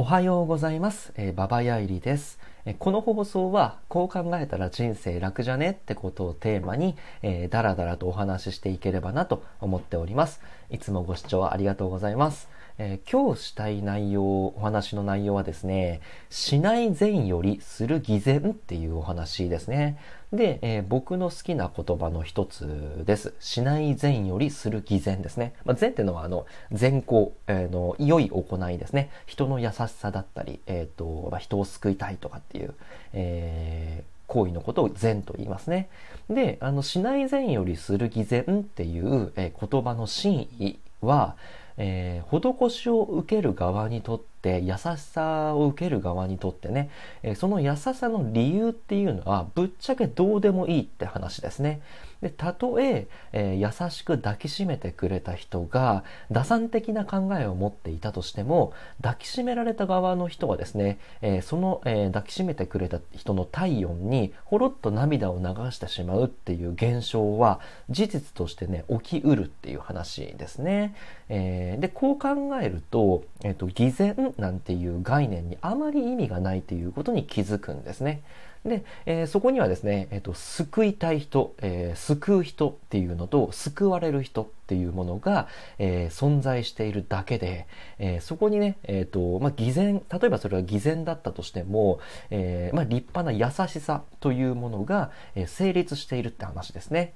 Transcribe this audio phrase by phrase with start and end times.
[0.00, 1.12] おはようございます。
[1.16, 2.38] えー、ババヤイリです。
[2.64, 10.40] えーこの放送は、こう考えたら人生楽じゃねってことをテーマに、えー、だらだらとお話ししていければなと思っております。
[10.70, 12.48] いつもご視聴ありがとうございます。
[12.82, 16.00] えー今日したい内容、お話の内容はですね、
[16.30, 19.98] しない善よりする偽善っていうお話ですね。
[20.32, 23.34] で、えー僕の好きな言葉の一つです。
[23.38, 25.52] しない善よりする偽善ですね。
[25.66, 29.10] まあ、善っていうのは、あの、善行、えーの、良い行いですね。
[29.26, 32.74] 人の優しさだったり、えっ、と、まあ、人を救いたいとかっていう、
[33.12, 35.88] えー行為のことを善と言いますね。
[36.28, 41.34] で、あの、しない善よりする偽善っていう、え言葉の真意は、
[41.76, 46.90] えー施しを受ける側にとって優しさを受ける側にとってね、
[47.22, 51.80] えーその優しさの理由っていうのはぶっちゃけどうでもいいって話ですね。
[52.22, 70.94] で、たとええー優しく抱きしめてくれた人が打算的な考えを持っていたとしても抱きしめられた側の人はですね、えーその、えー抱きしめてくれた人の体温にほろっと涙を流してしまうっていう現象は事実としてね起きうるっていう話ですね。
[71.28, 72.28] えーでこう考
[72.60, 78.22] えると,、えーと偽善なんていう概念にあまり意味がないということに気づくんですね。
[78.64, 87.66] で、えーそこにはですね、えーと救いたい人、えー救う人っていうのと救われる人っていうものが、えー存在しているだけで、
[87.98, 92.00] えそこにね、えーとまあ、偽善例えばそれは偽善だったとしても、
[92.30, 95.10] えまあ、立派な優しさというものが、
[95.46, 97.14] 成立しているって話ですね。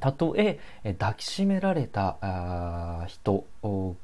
[0.00, 0.58] たとえ
[0.98, 3.44] 抱きしめられた人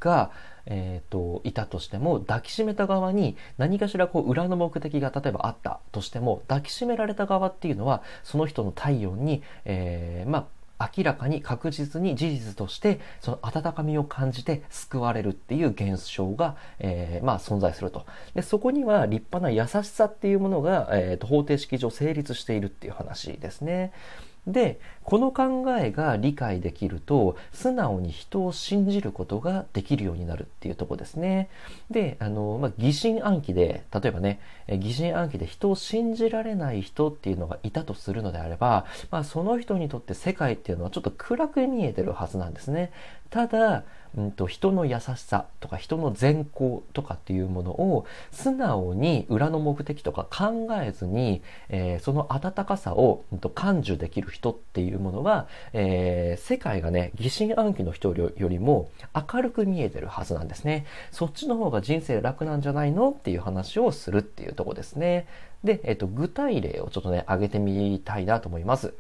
[0.01, 0.31] が、
[0.71, 23.93] えー、といたとしても抱きしめた側に何かしらこう裏の目的が例えばあったとしても抱きしめられた側っていうのはその人の体温に、えーまあ明らかに確実に事実としてその温かみを感じて救われるっていう現象が、えーまあ、存在するとでそこには立派な優しさっていうものが、えー方程式上成立しているっていう話ですね。
[24.53, 31.49] でこの考えが理解できると素直に人を信じることができるようになるっていうとこですね。
[31.91, 42.93] であの、まあ、疑心暗鬼で例えばね疑心暗鬼で人を信じられない人っていうのがいたとするのであれば、まあ、その人にとって世界っていうのはちょっと暗く見えてるはずなんですね。
[43.31, 43.85] ただ、
[44.17, 58.91] うん、と人の優しさとか人の善行とかっていうものを素直に裏の目的とか考えずに、えーその温かさを、うん、と感受できる人っていうものは、えー世界がね疑心暗鬼の人よりも
[59.33, 60.87] 明るく見えてるはずなんですね。
[61.11, 65.27] そっちの方が人生楽なんじゃないのっていう話をするっていうとこですね。
[65.65, 68.95] で、えっと具体例をちょっとね挙げてみたいなと思います。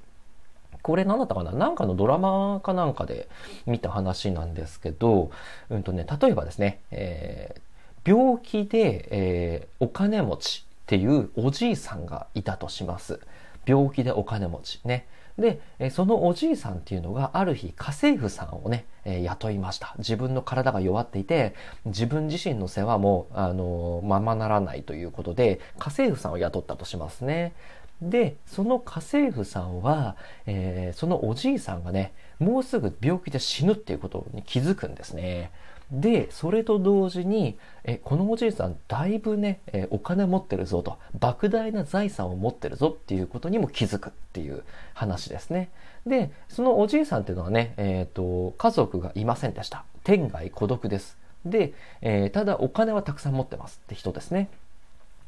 [0.88, 1.52] これ何だったかな？
[1.52, 3.28] なんかのドラマかなんかで
[3.66, 5.30] 見た話なんですけど、
[5.68, 7.60] うんとね、例えばですね、えー
[8.08, 13.20] 病気で、えーお金持ちっていうおじいさんがいたとします。
[13.66, 15.06] 病気でお金持ちね。
[15.38, 15.60] で、
[15.90, 19.94] そのおじいさんっていうのがある日家政婦さんをね、え雇いました。
[19.98, 21.54] 自分の体が弱っていて、
[21.84, 27.52] 自分自身の世話も、あのままならないということで、家政婦さんを雇ったとしますね。
[28.00, 30.16] で、その家政婦さんは、
[30.46, 35.50] えーそのおじいさんがね、もうすぐ病気で死ぬっていうことに気づくんですね。
[35.90, 45.70] で、それと同時に、え、このおじいさんだいぶね、えお金持ってるぞと、莫大な財産を持ってるぞっていうことにも気づくっていう話ですね。
[46.06, 49.84] で、そのおじいさんっていうのはね、えっ、と、家族がいませんでした。
[50.04, 51.16] 天涯孤独です。
[51.46, 51.72] で、
[52.02, 54.50] えーただお金はたくさん持ってますって人ですね。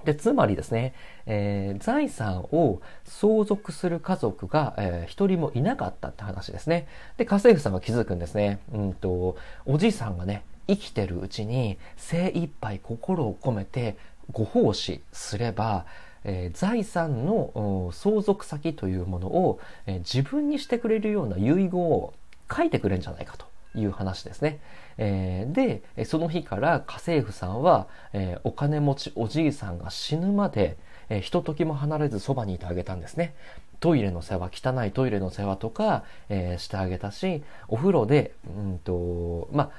[0.05, 0.95] で、つまりですね、
[1.27, 6.87] えー財産を相続する家族が、えー一人もいなかったって話ですね。
[7.17, 8.61] で、家政婦さんが気づくんですね。
[8.73, 13.97] うんと、おじいさんがね、生きてるうちに精一杯心を込めて
[14.33, 15.85] ご奉仕すれば、
[16.25, 22.15] えー財産の相続先というものを、えー自分にしてくれるような遺言を
[22.55, 24.61] 書いてくれるんじゃないかという話ですね。
[24.99, 25.53] えー
[25.97, 30.77] で、その日から家政婦さんは、えーお金持ちおじいさんが死ぬまで、
[31.09, 33.35] えーひとときも離れずそばにいてあげたんですね。
[33.81, 39.71] トイレの世話、汚いトイレの世話とか、えーしてあげたし、お風呂で、うんと、まあ、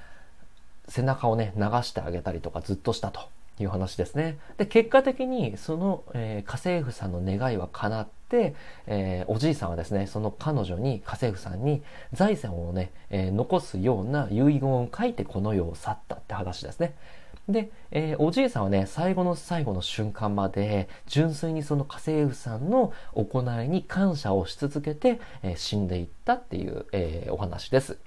[0.88, 3.22] 背中をね、流してあげたりとかずっとしたと
[3.60, 4.38] いう話ですね。
[4.58, 8.12] で、結果的にその、えー家政婦さんの願いは叶って、
[8.88, 11.82] えーおじいさんはですね、その彼女に、家政婦さんに
[12.14, 16.96] 財産をね、えー残すような遺言を書いてこの世を去ったって話ですね。
[17.50, 27.98] で、えーおじいさんはね、最後の最後の瞬間まで、純粋にその家政婦さんの行いに感謝をし続けて、えー死んでいったっていう、えーお話です。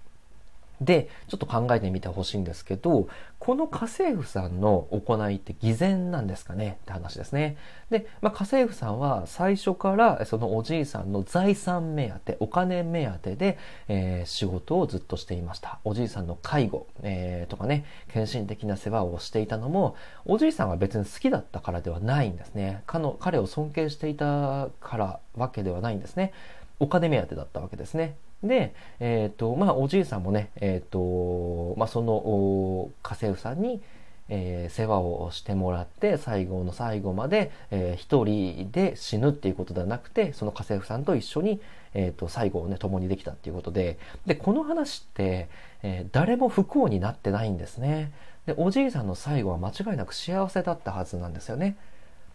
[0.80, 6.78] で、ちょっと考えてみてほしいんですけど、この家政婦さんの行いって偽善なんですかね？
[6.82, 7.56] って話ですね。
[7.90, 15.78] で、まあ、家政婦さんは最初からそのおじいさんの財産目当て、お金目当てで、えー、仕事をずっとしていました。
[15.84, 22.82] おじいさんの介護、えー、とかね、献身的な世話をしていたのも、おじいさんが別に好きだったからではないんですね。
[23.20, 26.32] 彼を尊敬していたからわけではないんですね。
[26.80, 28.16] お金目当てだったわけですね。
[28.46, 33.82] で、えっ、ー、と、まあ、おじいさんもね、えっ、ー、と、まあ、その家政婦さんに、
[34.28, 41.60] えー、世話をしてもらって最後の最後まで、えー、一人で死ぬっていうことではなくてその家政婦さんと一緒に、
[41.92, 45.48] えーと、最後をね共にできたっていうことででこの話って、
[45.82, 48.12] えー、誰も不幸になってないんですね。
[48.46, 51.76] でおじいさんの最後は間違いなく幸せだったはずなんですよね。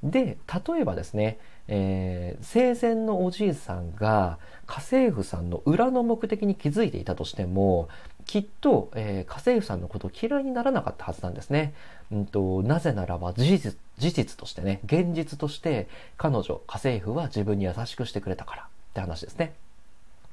[0.04, 0.38] で
[0.68, 7.90] 例えばですね、えー、生前のおじいさんが家政婦さんの裏の目的に気づいていたとしても
[8.26, 11.74] きっと、えー、家政婦さんのことを嫌いにならなかったはずなんですね。
[12.12, 15.88] うんと、なぜならば事実事実としてね現実として
[16.18, 19.54] 彼女家政婦は自分に優しくしてくれたからって話ですね。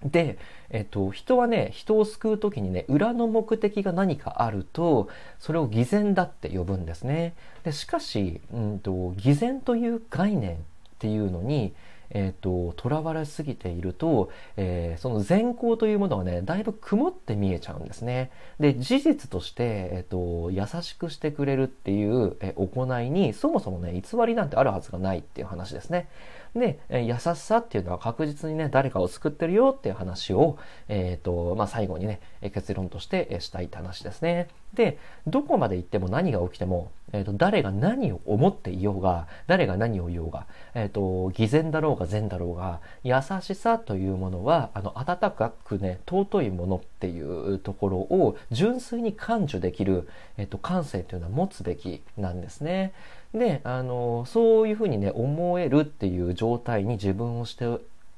[0.04, 0.38] で、
[0.70, 5.08] えっと、人はね、人を救う時にね、裏の目的が何かあると、
[5.38, 7.34] それを偽善だって呼ぶんですね。
[7.64, 10.58] でしかし、うんと、偽善という概念っ
[10.98, 11.74] ていうのに、
[12.10, 26.08] えーと、とらわれすぎていると、えー、その善行というものがねだいぶ曇って見えちゃうんですねで事実として、えーと、優しくしてくれるっていう、え、行いにそもそもね偽りなんてあるはずがないっていう話ですね
[26.58, 30.58] で、え優しさっていうのは確実にね、誰かを救ってるよっていう話を、
[30.88, 32.20] えっ、ー、と、まあ、最後にね、
[32.52, 34.48] 結論としてしたいって話ですね。
[34.76, 52.92] で、どこまで行っても何が起きても、えっ、ー、と、誰が何を思っていようが、誰が何を言おうが、えっ、ー、と、偽善だろうが善だろうが、優しさというものは、あの、温かくね、尊いものっていうところを純粋に感受できる、えっ、と、感性というのは持つべきなんですね。
[53.34, 57.66] であのそういうふうにね思えるっていう状態に自分をして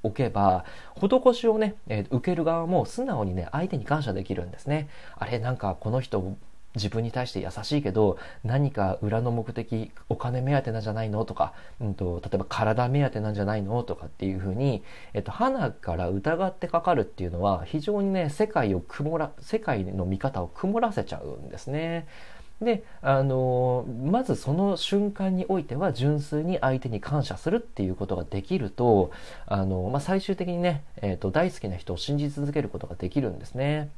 [0.03, 0.65] おけば
[0.97, 6.37] 施しをね、えー、受ける側も素直にね相手に感謝できるんですねあれなんかこの人
[6.75, 14.83] 自分に対して優しいけど何か裏の目的お金目当てなんじゃないのとか、うんと、例えば体目当てなんじゃないのとかっていうふうに、
[15.15, 22.07] えっと、花から疑ってかかるっていうのは非常にね世界を曇ら世界の見方を曇らせちゃうんですね。
[22.61, 29.13] であのまずその瞬間においては純粋に相手に感謝するっていうことができると
[29.47, 33.91] あの、まあ、最終的にね、えーと、大好きな人を信じ続けることができるんですね。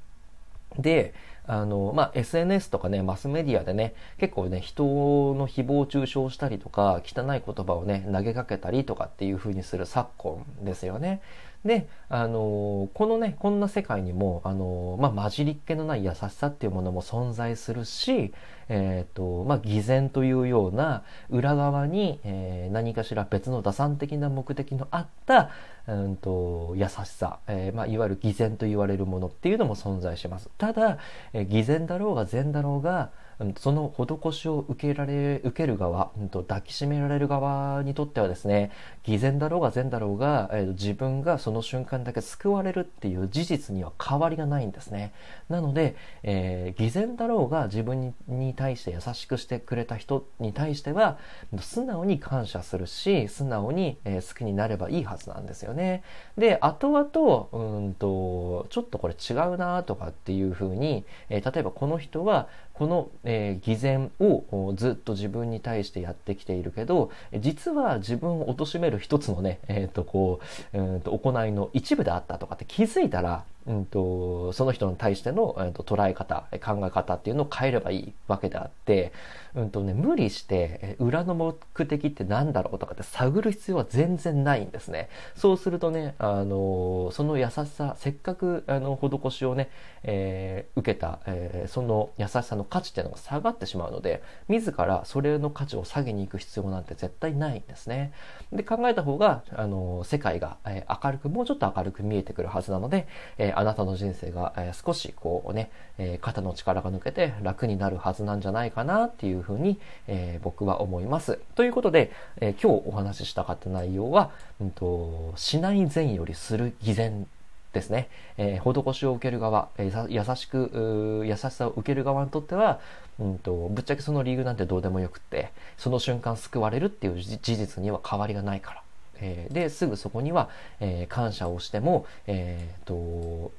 [0.78, 1.14] で
[1.46, 11.20] あの、まあ、SNS とかねマスメディアでね結構ね人の誹謗中傷したりとか汚い言葉をね投げかけたりとかっていう風にする昨今ですよね。
[11.64, 18.32] で、あのこのね、こんな世界にも、あのまあ、混じりっ気のない優しさっていうものも存在するし、
[18.70, 25.50] えっ、ー、と、まあ、偽善というような裏側に、えー、何かしら別の打算的な目的のあった、
[25.86, 30.48] うんと、優しさ、えー、まあ、いわゆる偽善と言われるものっていうのも存在します。
[30.56, 30.98] ただ、
[31.32, 33.10] え偽善だろうが善だろうが、
[33.58, 38.70] その施しを受けられ受ける側、抱きしめられる側にとってはですね
[39.02, 45.12] 偽善だろうが善だろうが、自分がその瞬間だけ救われるっていう事実には変わりがないんですね。
[45.48, 51.18] なので、えー、偽善だろうが自分に対して優しくしてくれた人に対しては
[51.60, 56.02] 素直に感謝するし素直に、好きになればいいはずなんですよね。
[56.36, 62.48] で後々うんとちょっとこれ違うなとかっていうふうに、例えばこの人は
[62.80, 79.12] この、えー、偽善をずっと自分に対してやってきているけど実は自分を貶める一つのね、えーとこうえー、と行いの一部であったとかって気づいたらうんと、その人に対しての、えーと、捉え方考え方っていうのを変えればいいわけであって、
[79.54, 85.08] うんとね、無理して、裏の目的って何だろうとかって探る必要は全然ないんですね。
[85.34, 89.70] そうするとねあのその優しさせっかくあの施しをね、
[90.02, 98.12] えー、受けた、えー、その優しさの価値っていうのが下がってしまうので自らそれの価値を下げに行く必要なんて絶対ないんですね。
[98.52, 103.06] で考えた方があの世界が、え、明るくもうちょっと明るく見えてくるはずなので、
[103.38, 111.38] えー、あなたの人生が、え少しこうね、え肩の力が抜けて楽になるはずなんじゃないかなっていうふうに、え僕は思います。
[111.54, 114.30] ということで、え今日お話ししたかった内容は、
[114.60, 117.26] うんと、しない善よりする偽善
[117.72, 122.80] ですね、えー、施しを受ける側、えー、優しく優しさを受ける側にとっては、
[123.18, 128.82] うんと、ぶっちゃけその理由なんてどうでもよくってその瞬間救われるっていう事実には変わりがないから
[129.20, 130.48] えー、ですぐそこには、
[130.80, 133.52] えー、感謝をしても、えーと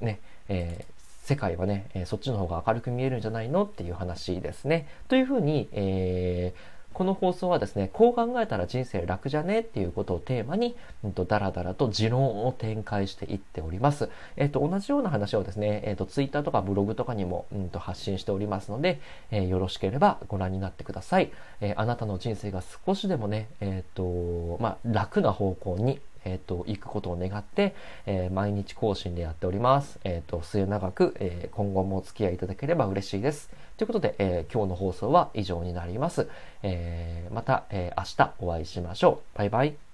[0.00, 0.84] ねえ、
[1.22, 4.88] 世界はね、えそっちの方が明るく見えるんじゃないのっていう話ですね。
[5.08, 14.08] というふうに、えーこの放送はですね、こう考えたら人生楽じゃねっていうことをテーマに、うんと、だらだらと持論を展開していっております。
[14.36, 21.30] えっ、と、同じような話をですね、えっ、と、ツイッターとかブログとかにも、うんと、発信しておりますので、えー、よろしければご覧になってください。
[21.60, 27.74] え、あなたの人生が少しでもね、えっ、と、まあ、楽な方向にえっ、ー、と、行くことを願って、
[28.06, 29.98] えー、毎日更新でやっております。
[30.04, 33.50] えっ、ー、と、末永く、え今後もお付き合いいただければ嬉しいです。
[33.76, 36.28] ということで、え今日の放送は以上になります。
[36.62, 39.38] えまた、え明日お会いしましょう。
[39.38, 39.89] バイバイ。